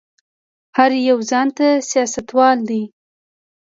هر 0.77 0.91
يو 1.09 1.17
ځان 1.29 1.47
ته 1.57 1.67
سياستوال 1.89 2.57
دی. 2.69 2.81